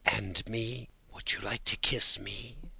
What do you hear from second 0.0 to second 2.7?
"And me? Would you like to kiss me?"